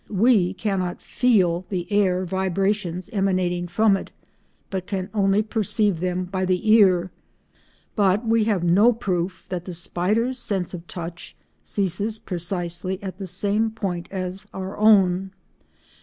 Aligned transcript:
We 0.09 0.55
cannot 0.55 0.99
feel 0.99 1.67
the 1.69 1.85
air 1.91 2.25
vibrations 2.25 3.07
emanating 3.13 3.67
from 3.67 3.95
it, 3.95 4.11
but 4.71 4.87
can 4.87 5.11
only 5.13 5.43
perceive 5.43 5.99
them 5.99 6.25
by 6.25 6.43
the 6.43 6.67
ear, 6.71 7.11
but 7.95 8.25
we 8.27 8.45
have 8.45 8.63
no 8.63 8.93
proof 8.93 9.45
that 9.49 9.65
the 9.65 9.75
spider's 9.75 10.39
sense 10.39 10.73
of 10.73 10.87
touch 10.87 11.35
ceases 11.61 12.17
precisely 12.17 12.99
at 13.03 13.19
the 13.19 13.27
same 13.27 13.69
point 13.69 14.07
as 14.09 14.47
our 14.55 14.75
own. 14.75 15.33